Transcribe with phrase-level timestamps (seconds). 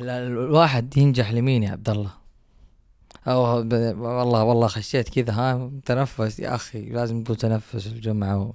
[0.00, 2.10] ال- ال- الواحد ينجح لمين يا عبد الله؟
[3.28, 8.52] أو ب- والله والله خشيت كذا ها تنفس يا أخي لازم تقول تنفس الجمعة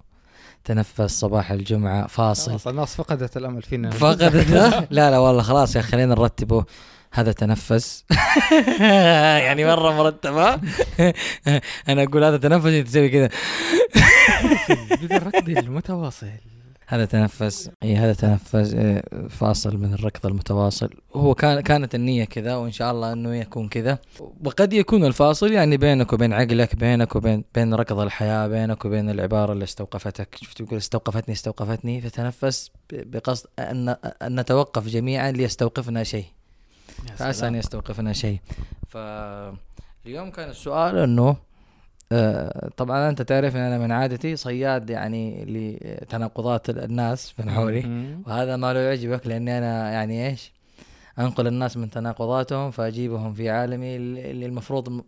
[0.65, 2.51] وتنفس صباح الجمعة فاصل.
[2.51, 3.89] خلاص الناس فقدت الأمل فينا.
[3.89, 4.21] فقط
[4.91, 6.65] لا لا والله خلاص يا خلينا نرتبه
[7.11, 8.05] هذا تنفس.
[9.46, 10.54] يعني مرة مرتبه
[11.89, 13.30] أنا أقول هذا تنفس تسوي كذا.
[15.12, 16.28] الركض المتواصل.
[16.88, 18.75] هذا تنفس إي هذا تنفس
[19.29, 20.89] فاصل من الركض المتواصل.
[21.15, 23.97] هو كان كانت النية كذا وإن شاء الله إنه يكون كذا.
[24.46, 29.54] وقد يكون الفاصل يعني بينك وبين عقلك بينك وبين بين ركض الحياة بينك وبين العبارة
[29.54, 30.36] اللي استوقفتك.
[30.36, 33.89] شفت يقول استوقفتني استوقفتني فتنفس بقصد ان
[34.22, 36.25] أن نتوقف جميعا ليستوقفنا شيء.
[37.16, 37.47] فعسى.
[37.47, 38.39] أن يستوقفنا شيء.
[38.89, 41.36] فاليوم كان السؤال إنه
[42.77, 48.16] طبعا أنت تعرف إن أنا من عادتي صياد يعني لتناقضات الناس من حولي.
[48.27, 50.52] وهذا ما له يعجبك لأني أنا يعني إيش؟
[51.19, 55.03] أنقل الناس من تناقضاتهم فأجيبهم في عالمي اللي المفروض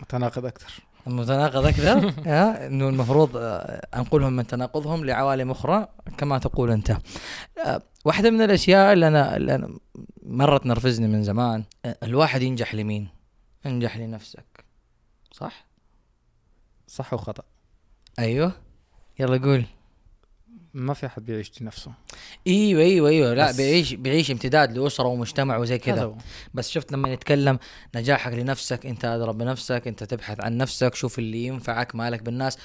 [0.00, 0.82] متناقض أكثر.
[1.06, 6.90] متناقض أكثر؟ ها؟ إنه المفروض آه، أنقلهم من تناقضهم لعوالم أخرى كما تقول أنت.
[7.66, 9.78] آه، واحدة من الأشياء اللي أنا, اللي أنا
[10.22, 13.08] مره تنرفزني من زمان آه، الواحد ينجح لمين؟
[13.66, 14.64] انجح لنفسك
[15.32, 15.65] صح؟
[16.86, 17.42] صح وخطا
[18.18, 18.52] أيوه.
[19.18, 19.64] يلا قول.
[20.74, 21.92] ما في أحد بيعيش لنفسه
[22.46, 23.34] إيوه إيوه إيوه.
[23.34, 26.16] لا بيعيش بيعيش امتداد لأسرة ومجتمع وزي كذا.
[26.54, 27.58] بس شفت لما نتكلم
[27.94, 32.58] نجاحك لنفسك أنت ادرى بنفسك أنت تبحث عن نفسك شوف اللي ينفعك مالك بالناس.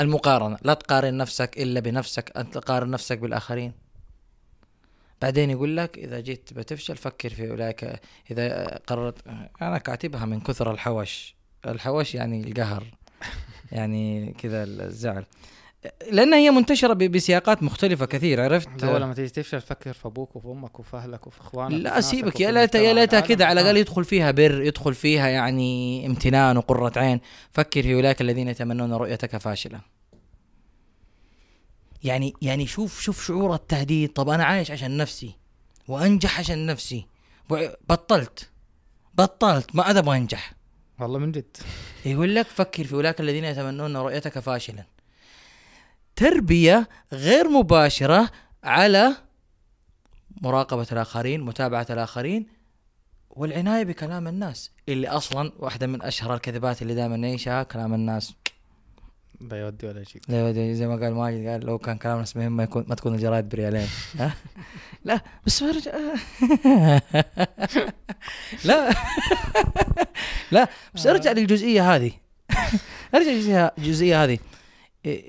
[0.00, 3.72] المقارنة لا تقارن نفسك إلا بنفسك انت تقارن نفسك بالآخرين.
[5.22, 8.00] بعدين يقول لك إذا جيت بتفشل فكر في أولئك.
[8.30, 9.18] إذا قررت
[9.62, 11.34] أنا كاتبها من كثر الحوش.
[11.66, 12.84] الحوش يعني القهر.
[13.72, 15.24] يعني كذا الزعل.
[16.10, 20.48] لأن هي منتشرة بسياقات مختلفة كثير عرفت؟ هو لما تيجي تفشل فكر في أبوك وفي
[20.48, 22.40] أمك وفي أهلك وفي إخوانك لا سيبك.
[22.40, 23.20] يا ليتها يا ليتها.
[23.20, 23.80] كذا على الأقل آه.
[23.80, 27.20] يدخل فيها بر يدخل فيها يعني امتنان وقرة عين.
[27.52, 29.80] فكر في أولئك الذين يتمنون رؤيتك فاشلا
[32.04, 34.12] يعني يعني شوف شوف شعور التهديد.
[34.12, 35.32] طب أنا عايش عشان نفسي
[35.88, 37.06] وأنجح عشان نفسي
[37.88, 38.50] بطلت
[39.14, 40.57] بطلت ما أبغى انجح
[41.00, 41.56] والله من جد.
[42.04, 44.84] يقول لك فكر في أولئك الذين يتمنون رؤيتك فاشلا.
[46.16, 48.30] تربية غير مباشرة
[48.64, 49.12] على
[50.42, 52.46] مراقبة الآخرين متابعة الآخرين
[53.30, 58.34] والعناية بكلام الناس اللي أصلا واحدة من أشهر الكذبات اللي دائما نعيشها كلام الناس.
[59.40, 62.56] لا يودي ولا يجيب لا زي ما قال ماجد قال لو كان كلام الناس مهم
[62.56, 63.86] ما يكون ما تكون الجرايد بريالين.
[64.18, 64.34] ها؟
[65.04, 65.62] لا بس
[68.64, 68.94] لا.
[70.52, 72.12] لا بس ارجع للجزئية هذه.
[73.14, 74.38] ارجع للجزئيه هذه.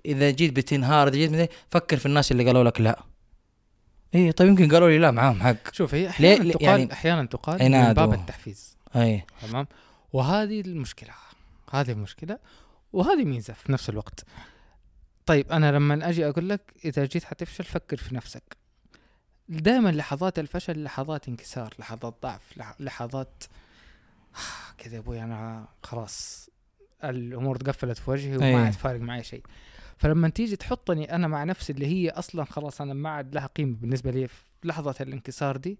[0.06, 3.04] إذا جيت بتنهار إذا جيت فكر في الناس اللي قالوا لك لا.
[4.16, 5.74] اي طيب يمكن قالوا لي لا معاهم حق.
[5.74, 8.78] شوف هي أحيانا ليه- تقال يعني أحيانا تقال من باب التحفيز.
[8.96, 9.26] أي.
[9.42, 9.68] تمام؟
[10.14, 11.10] وهذه المشكلة.
[11.72, 12.40] هذه المشكلة
[12.94, 14.24] وهذه ميزة في نفس الوقت.
[15.26, 18.58] طيب أنا لما أجي أقول لك إذا جيت حتفشل فكر في نفسك.
[19.50, 23.44] دائما لحظات الفشل لحظات انكسار لحظات ضعف لح- لحظات
[24.78, 26.50] كذا يا أبوي أنا خلاص
[27.04, 28.38] الأمور تقفلت في وجهي.
[28.38, 29.44] وما عاد فارق معي شيء.
[29.98, 33.76] فلما تيجي تحطني أنا مع نفسي اللي هي أصلا خلاص أنا ما عاد لها قيمة
[33.76, 35.78] بالنسبة لي في لحظة الانكسار دي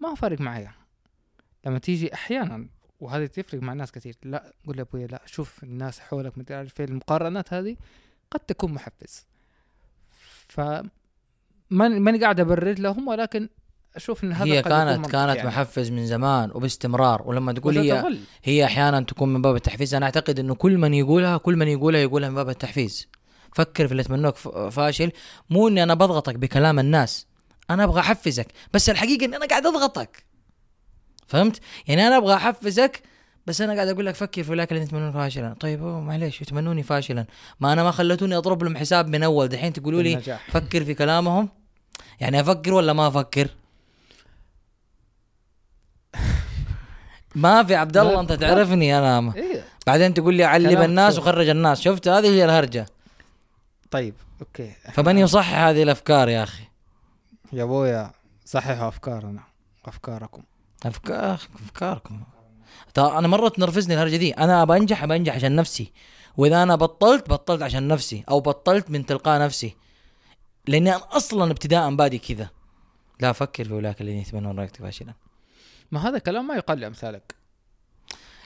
[0.00, 0.72] ما فارق معايا.
[1.66, 2.68] لما تيجي أحيانا
[3.00, 6.80] وهذه تفرق مع ناس كثير لا قول يا أبوي لا شوف الناس حولك مدري عارف
[6.80, 7.76] إيه، المقارنات هذه
[8.30, 9.26] قد تكون محفز.
[10.48, 10.60] ف
[11.70, 13.48] ماني قاعد أبرر لهم ولكن
[13.96, 15.48] أشوف إن هذا هي كانت كانت يعني.
[15.48, 18.18] محفز من زمان وباستمرار ولما تقول هي.
[18.44, 19.94] هي أحيانا تكون من باب التحفيز.
[19.94, 23.08] أنا أعتقد إنه كل من يقولها كل من يقولها يقولها من باب التحفيز.
[23.54, 25.12] فكر في اللي يتمنوك ف- فاشل.
[25.50, 27.26] مو إني أنا بضغطك بكلام الناس.
[27.70, 28.46] أنا أبغى أحفزك.
[28.72, 30.24] بس الحقيقة إني أنا قاعد أضغطك.
[31.26, 33.02] فهمت؟ يعني أنا أبغى أحفزك
[33.46, 35.54] بس أنا قاعد أقول لك فكر في الذين يتمنون فاشلا.
[35.60, 37.26] طيب معليش يتمنوني فاشلا.
[37.60, 39.48] ما أنا ما خلتوني أضرب لهم حساب من أول.
[39.48, 40.38] دحين تقولوا لي.
[40.48, 41.48] فكر في كلامهم.
[42.20, 43.48] يعني أفكر ولا ما أفكر؟
[47.36, 48.32] ما في عبد الله انت.
[48.32, 49.32] تعرفني أنا.
[49.36, 49.64] إيه.
[49.86, 51.18] بعدين تقول لي علم الناس.
[51.18, 51.80] وخرج الناس.
[51.80, 52.86] شفت؟ هذه هي الهرجة.
[53.90, 54.72] طيب أوكي.
[54.92, 56.64] فمن يصحح هذه الأفكار يا أخي؟
[57.52, 58.10] يا أبويا
[58.44, 59.42] صححوا أفكارنا
[59.86, 60.42] أفكاركم.
[60.86, 62.22] افكار أفكاركم.
[62.98, 64.32] أنا مرة تنرفزني الهرجة دي.
[64.32, 65.92] أنا أبى أنجح أبى أنجح عشان نفسي.
[66.36, 68.24] وإذا أنا بطلت بطلت عشان نفسي.
[68.28, 69.76] أو بطلت من تلقاء نفسي.
[70.66, 72.48] لأني أنا أصلا ابتداء بادي كذا.
[73.20, 75.14] لا فكر في أولئك الذين يتمنون رأيك فاشلا
[75.92, 77.34] ما هذا كلام ما يقال لامثالك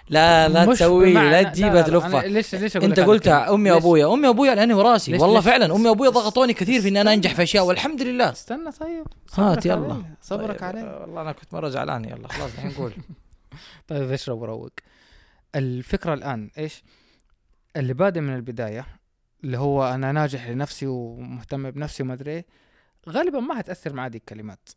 [0.09, 3.71] لا لا تسوي لا تجيبها تلفها ليش ليش أقول أنت لك هذه قلت الكلمة؟ أمي؟
[3.71, 6.11] وأبويا أمي وأبويا عيني وراسي ليش- والله ليش؟ فعلا أمي وأبويا.
[6.11, 10.61] ضغطوني كثير في اني أنا أنجح في أشياء والحمد لله استنى طيب هات يلا صبرك
[10.61, 12.93] طيب، علي والله أنا كنت مرة زعلان يلا خلاص الحين قول
[13.89, 14.71] طيب اشرب وروق
[15.55, 16.83] الفكرة الآن إيش
[17.77, 18.87] اللي بادئ من البداية
[19.45, 22.47] اللي هو أنا ناجح لنفسي ومهتم بنفسي وما أدري إيه،
[23.09, 24.69] غالبا ما هتأثر معاه دي الكلمات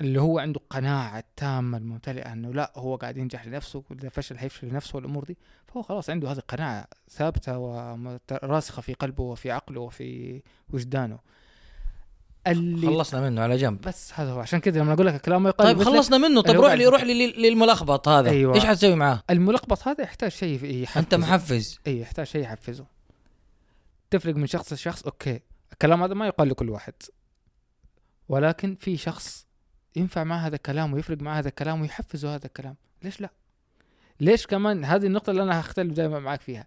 [0.00, 4.68] اللي هو عنده قناعة تامة الممتلئة أنه لا هو قاعد ينجح لنفسه وإذا فشل هيفشل
[4.68, 5.36] لنفسه والأمور دي.
[5.66, 11.18] فهو خلاص عنده هذه القناعة ثابتة وراسخة في قلبه وفي عقله وفي وجدانه.
[12.46, 13.80] اللي خلصنا منه على جنب.
[13.80, 14.40] بس هذا هو.
[14.40, 16.42] عشان كذا لما أقول لك الكلام ما يقال طيب خلصنا منه.
[16.42, 18.30] طيب روح لي روح لي لل- للملخبط هذا.
[18.30, 18.54] أيوة.
[18.54, 21.00] إيش حتسوي معاه؟ الملخبط هذا يحتاج شيء يحفزه.
[21.00, 21.78] أنت محفز.
[21.86, 22.86] إي يحتاج شيء يحفزه.
[24.10, 25.40] تفرق من شخص لشخص؟ أوكي.
[25.72, 26.94] الكلام هذا ما يقال لكل واحد.
[28.28, 29.47] ولكن في شخص
[29.96, 32.74] ينفع مع هذا الكلام ويفرق مع هذا الكلام ويحفزه هذا الكلام.
[33.02, 33.30] ليش لا؟
[34.20, 36.66] ليش كمان هذه النقطة اللي أنا هختلف دائما معك فيها.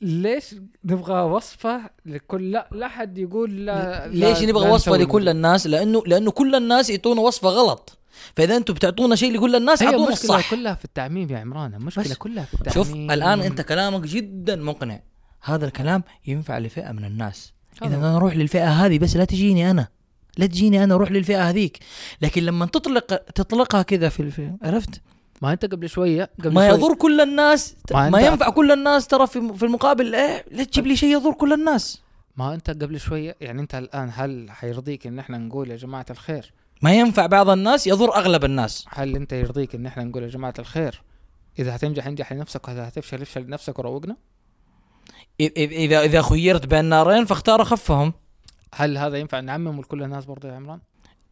[0.00, 0.54] ليش
[0.84, 5.28] نبغى وصفة لكل لا لا حد يقول لا ليش لا- نبغى لا وصفة لكل.
[5.28, 7.98] الناس؟ لأنه لأنه كل الناس يعطونا وصفة غلط.
[8.36, 12.12] فإذا أنتم بتعطونا شيء لكل الناس أعطونا الصح كلها في التعميم يا عمران المشكلة بس.
[12.12, 12.74] كلها في التعميم.
[12.74, 15.00] شوف الآن أنت كلامك جدا مقنع.
[15.42, 17.52] هذا الكلام ينفع لفئة من الناس.
[17.84, 17.96] إذا.
[17.96, 19.88] أنا أروح للفئة هذه بس لا تجيني أنا.
[20.36, 21.78] لا تجيني أنا روح للفئة هذيك.
[22.22, 25.00] لكن لما تطلق تطلقها كذا في الفئة عرفت؟
[25.42, 26.78] ما أنت قبل شوية قبل ما شوية.
[26.78, 30.86] يضر كل الناس ما ما, ينفع كل الناس ترى في في المقابل إيه؟ لا تجيب
[30.86, 32.02] لي شيء يضر كل الناس.
[32.36, 36.52] ما أنت قبل شوية يعني أنت الآن هل حيرضيك إن إحنا نقول يا جماعة الخير؟
[36.82, 38.86] ما ينفع بعض الناس يضر أغلب الناس.
[38.88, 41.02] هل أنت يرضيك إن إحنا نقول يا جماعة الخير؟
[41.58, 44.16] إذا هتنجح انجح لنفسك وإذا هتفشل افشل لنفسك وروقنا.
[45.40, 48.12] اذا إذا خيرت بين نارين فاختار أخفهم.
[48.76, 50.80] هل هذا ينفع نعمم لكل الناس برضه يا عمران؟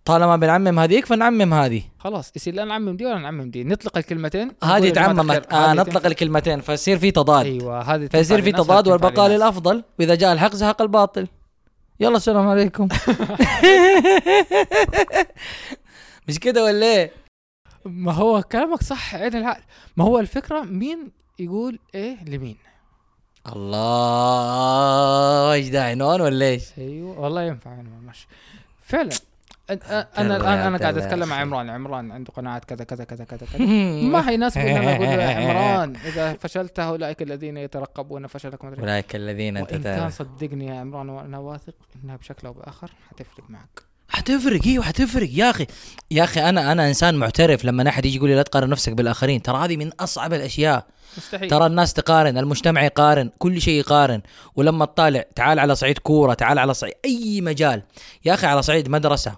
[0.05, 1.83] طالما بنعمم هذيك فنعمم هذه.
[1.99, 3.65] خلاص يصير لا نعمم دي ولا نعمم دي.
[3.65, 5.53] نطلق الكلمتين هذه تعممت.
[5.53, 7.47] آه نطلق الكلمتين فيصير في تضاد.
[7.47, 9.31] أيوه هذه فيصير في تضاد والبقاء.
[9.31, 11.29] للافضل وإذا جاء الحق زهق الباطل.
[12.01, 12.89] يلا السلام عليكم.
[16.29, 17.13] مش كده ولا إيه؟
[17.85, 19.63] ما هو كلامك صح عين العقل.
[19.97, 22.57] ما هو الفكرة؟ مين يقول إيه لمين؟
[23.47, 28.27] الله إيش ده عنوان ولا إيش؟ أيوه والله ينفع أنا ماشي
[28.83, 29.11] فعلا.
[29.71, 31.71] أنا الآن أنا قاعد أتكلم مع عمران.
[31.71, 33.65] عمران عنده قناعات كذا كذا كذا كذا كذا.
[34.03, 38.71] ما حيناسب ان أنا أقول له يا عمران إذا فشلت اولئك الذين يترقبون فشلك ما
[38.71, 38.81] أدري.
[38.81, 41.75] أولئك الذين انت كان صدقني يا عمران وأنا واثق
[42.05, 43.83] إنها بشكل أو بآخر حتفرق معك.
[44.15, 45.67] حتفرق أيوه حتفرق يا أخي
[46.11, 49.43] يا أخي أنا أنا إنسان معترف لما أحد يجي يقول لي لا تقارن نفسك بالآخرين.
[49.43, 50.87] ترى هذه من أصعب الأشياء.
[51.17, 51.51] مستحيل.
[51.51, 54.21] ترى الناس تقارن المجتمع يقارن كل شيء يقارن.
[54.57, 57.83] ولما تطالع تعال على صعيد كورة تعال على صعيد أي مجال.
[58.25, 59.37] يا أخي على صعيد مدرسة.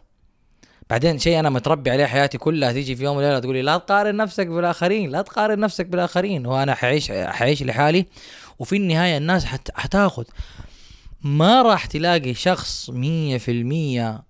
[0.90, 4.16] بعدين شيء أنا متربي عليه حياتي كلها تيجي في يوم وليلة تقول لي لا تقارن
[4.16, 6.46] نفسك بالآخرين لا تقارن نفسك بالآخرين.
[6.46, 8.06] وأنا حعيش حعيش لحالي.
[8.58, 10.24] وفي النهاية الناس حت حتاخذ.
[11.22, 14.26] ما راح تلاقي شخص مية في المية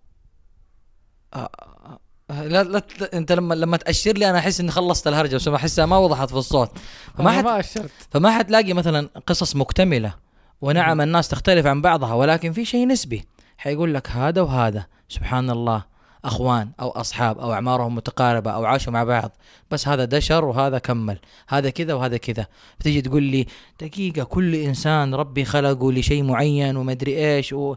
[2.31, 5.87] لا لا ت- انت لما لما تأشر لي أنا أحس إني خلصت الهرجة بس أحسها
[5.87, 6.71] ما وضحت في الصوت.
[7.19, 7.91] فما حت ما أشرت.
[8.11, 10.15] فما حتلاقي مثلا قصص مكتملة
[10.61, 13.25] ونعم الناس تختلف عن بعضها ولكن في شيء نسبي.
[13.59, 14.87] حيقول لك هذا وهذا.
[15.09, 15.85] سبحان الله.
[16.25, 19.37] أخوان أو أصحاب أو أعمارهم متقاربة أو عاشوا مع بعض.
[19.71, 21.19] بس هذا دشر وهذا كمل.
[21.49, 22.47] هذا كذا وهذا كذا.
[22.81, 23.47] فتيجي تقول لي
[23.81, 27.75] دقيقة كل إنسان ربي خلقه لشيء معين ومدري إيش و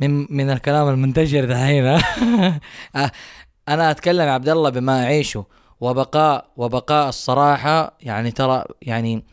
[0.00, 1.84] من من الكلام المنتشر دحين؟
[2.96, 3.10] آه،
[3.68, 5.44] أنا أتكلم يا عبد الله بما أعيشه
[5.80, 7.96] وبقاء وبقاء الصراحة.
[8.00, 9.24] يعني ترى يعني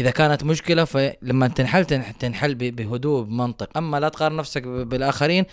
[0.00, 3.78] إذا كانت مشكلة فلما تنحل تنح- تنحل بهدوء بمنطق.
[3.78, 5.44] أما لا تقارن نفسك بالآخرين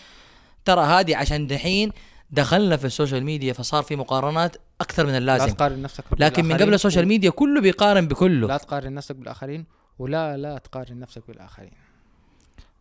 [0.66, 1.92] ترى هذه عشان دحين
[2.32, 6.46] دخلنا في ال social media فصار في مقارنات أكثر من لا اللازم تقارن نفسك لكن
[6.46, 8.48] من قبل ال social media كله بيقارن بكله.
[8.48, 9.66] لا تقارن نفسك بالآخرين
[10.00, 11.72] ولا لا تقارن نفسك بالآخرين.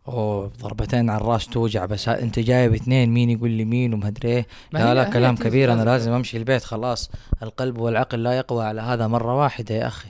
[0.09, 4.29] أوه ضربتين على الراس توجع بس أنت جايب اثنين مين يقول لي مين وما أدري
[4.29, 4.47] إيه.
[4.71, 6.11] لا لا كلام كبير أنا لازم.
[6.11, 7.11] أمشي البيت خلاص.
[7.43, 10.09] القلب والعقل لا يقوى على هذا مرة واحدة يا أخي.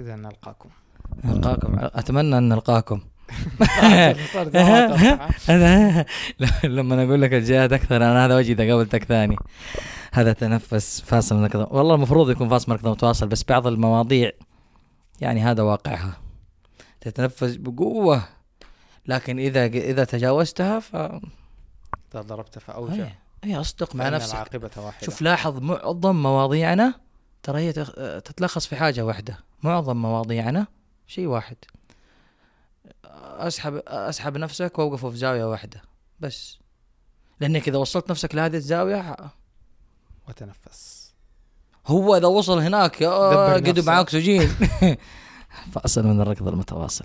[0.00, 0.68] إذا نلقاكم.
[1.24, 1.74] نلقاكم.
[1.78, 3.00] أتمنى أن نلقاكم.
[6.64, 9.36] لما أقول لك الجهاد أكثر أنا هذا وجهي إذا قابلتك ثاني.
[10.12, 14.30] هذا تنفس فاصل من والله المفروض يكون فاصل من متواصل بس بعض المواضيع
[15.20, 16.16] يعني هذا واقعها.
[17.00, 18.37] تتنفس بقوة.
[19.08, 23.04] لكن إذا إذا تجاوزتها ف إذا ضربت فأوجع.
[23.04, 23.12] هي,
[23.44, 24.34] هي أصدق مع نفسك.
[24.34, 25.06] العاقبة واحدة.
[25.06, 26.94] شوف لاحظ معظم مواضيعنا
[27.42, 27.72] ترى هي
[28.20, 29.38] تتلخص في حاجة واحدة.
[29.62, 30.66] معظم مواضيعنا
[31.06, 31.56] شيء واحد.
[33.38, 35.82] أسحب أسحب نفسك واوقفه في زاوية واحدة.
[36.20, 36.58] بس.
[37.40, 39.16] لأنك إذا وصلت نفسك لهذه الزاوية
[40.28, 41.12] وتنفس.
[41.86, 43.92] هو إذا وصل هناك قدوا نفسه.
[43.92, 44.48] معاه اكسجين
[45.72, 47.04] فأصل من الركض المتواصل.